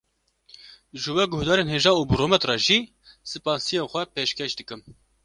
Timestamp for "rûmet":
2.19-2.43